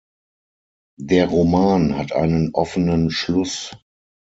Der 0.99 1.27
Roman 1.27 1.95
hat 1.95 2.11
einen 2.11 2.55
offenen 2.55 3.11
Schluss. 3.11 3.71